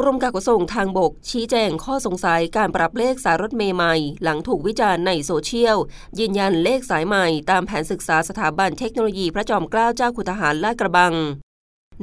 [0.00, 5.76] กรมการขนส่งทางบก ชี้แจงข้อสงสัยการปรับเลขสายรถเมย์ใหม่ หลังถูกวิจารณ์ในโซเชียล
[6.18, 11.14] ยืนยันเลขสายใหม่ ตามแผนศึกษาสถาบันเทคโนโลยีพระจอมเกล้าเจ้าคุณทหารลาดกระบัง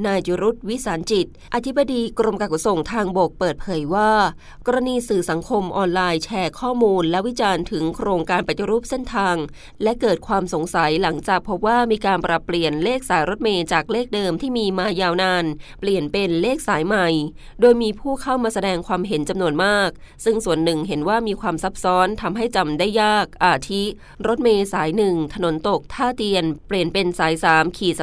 [0.06, 4.10] นายจุรุตวิสารจิต อธิบดีกรมการขนส่งทางบกเปิดเผยว่า
[4.66, 9.36] กรณีสื่อสังคมออนไลน์แชร์ข้อมูล และวิจารณ์ถึงโครงการปฏิรูปเส้นทาง
[9.82, 15.44] และเกิดความสงสัยหลังจากพบว่ามีการปรับเปลี่ยนเลขสายรถเมย์จากเลขเดิมที่มีมายาวนาน
[15.80, 17.08] เปลี่ยนเป็นเลขสายใหม่
[17.60, 19.90] โดยมีผู้เข้ามาแสดงความเห็นจำนวนมาก
[20.24, 23.82] ซึ่งส่วนหนึ่งเห็นว่ามีความซับซ้อนทำให้จำได้ยาก อาทิ
[24.26, 27.94] รถเมย์สายหนึ่งถนนตกท่าเตียน เปลี่ยนเป็นสาย3ขีด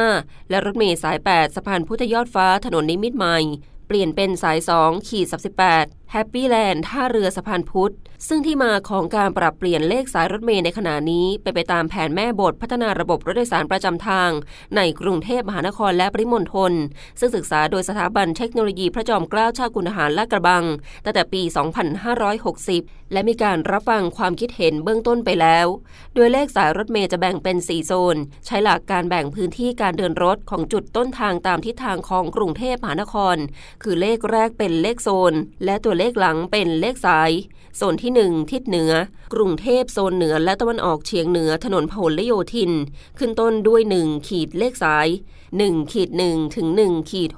[0.00, 3.38] 35และรถเมย์สาย 8สะพานพุทธยอดฟ้าถนนนิมิตรใหม่
[3.86, 5.26] เปลี่ยนเป็นสาย2ขีด
[5.68, 7.94] 38แฮปปี้แลนด์ท่าเรือสะพานพุทธ
[8.28, 14.30] ซึ่งที่มาของการปรับเปลี่ยนเลขสายรถเมล์ในขณะนี้ไปไปตามแผนแม่บทพัฒนาระบบรถโดยสารประจำทาง
[14.76, 16.72] ในกรุงเทพมหานครและปริมณฑล
[17.20, 20.64] ซึ่งศึกษาโดยสถาบันเทคโนโลยีพระจอมเกล้าชากุลหารลาดกระบัง
[21.04, 25.66] ตั้งแต่ปี 2560 และมีการรับฟังความคิดเห็นเบื้องต้นไปแล้ว
[26.14, 28.16] โดยเลขสายรถเมล์จะแบ่งเป็น 4 โซน
[28.46, 33.36] ใช้หลักการแบ่งพื้นที่การเดินรถของจุดต้นทางตามทิศทางของกรุงเทพมหานคร
[33.82, 37.30] คือเลขแรกเป็นเลขโซน และตัวเลขหลังเป็นเลขสาย
[37.76, 38.92] โซนที่ 1 ทิศเหนือ
[39.34, 42.72] กรุงเทพโซนเหนือและตะวันออกเฉียงเหนือถนนพหลโยธิน
[43.18, 45.08] ขึ้นต้นด้วย 1 ขีดเลขสาย
[45.50, 47.30] 1ขีด1ถึง1ขีด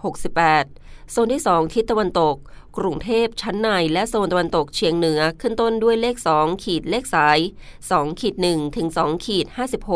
[0.53, 2.37] 68 โซนที่ 2 ทิศตะวันตก
[2.79, 7.39] กรุงเทพชั้นในและโซนตะวันตกเฉียงเหนือขึ้นต้นด้วยเลข 2 ขีดเลขสาย
[7.81, 9.47] 2 ขีด1ถึง2ขีด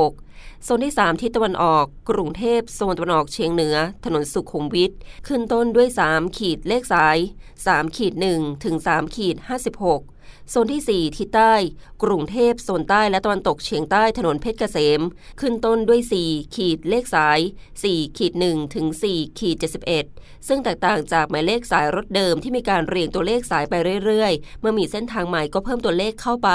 [0.06, 4.92] 56 โซนที่ 3 ทิศตะวันออก กรุงเทพโซนตะวันออกเฉียงเหนือ ถนนสุขุมวิท
[5.26, 7.18] ขึ้นต้นด้วย 3 ขีดเลขสาย
[7.56, 9.36] 3 ขีด1ถึง3ขีด
[9.78, 10.09] 56
[10.50, 11.54] โซนที่ 4 ทิศใต้
[12.02, 15.00] กรุงเทพโซนใต้และตะวันตกเฉียงใต้ถนนเพชรเกษม
[15.40, 17.40] ขึ้นต้นด้วย 4 ขีดเลขสาย
[17.78, 23.74] 4 ขีด1ถึง4ขีด71 ซึ่งแตกต่างจากหมายเลขสายรถเดิมที่มีการเรียงตัวเลขสายไป
[24.04, 26.50] เรื่อยๆ เมื่อมีเส้นทางใหม่ก็เพิ่มตัวเลขเข้าไป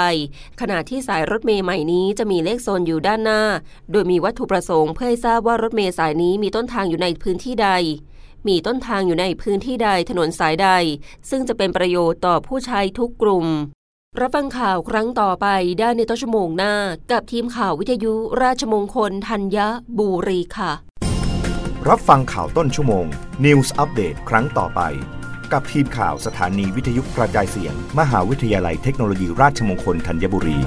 [0.60, 3.42] ขณะที่สายรถเมย์ใหม่นี้จะมีเลขโซนอยู่ด้านหน้า
[3.90, 7.70] โดยมีวัตถุประสงค์เพื่อให้ทราบว่ารถเมย์สายนี้มีต้นทางอยู่ในพื้นที่ใด
[8.48, 10.68] มีต้นทางอยู่ในพื้นที่ใดถนนสายใด
[11.30, 13.46] ซึ่งจะเป็นประโยชน์ต่อผู้ใช้ทุกกลุ่ม
[14.20, 15.46] รับฟังข่าวครั้งต่อไป
[15.78, 16.74] ได้ในต้นชั่วโมงหน้า
[17.12, 19.58] กับทีมข่าววิทยุราชมงคลธัญ
[19.98, 20.72] บุรีค่ะ
[21.88, 23.06] รับฟังข่าวต้นชั่วโมง
[23.44, 24.80] News อัปเดตครั้งต่อไป
[25.52, 30.58] กับทีมข่าวสถานีวิทยุกระจายเสียง มหาวิทยาลัยเทคโนโลยีราชมงคลธัญบุรี